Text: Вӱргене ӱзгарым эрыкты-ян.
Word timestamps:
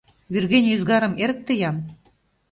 Вӱргене 0.31 0.69
ӱзгарым 0.75 1.13
эрыкты-ян. 1.23 1.77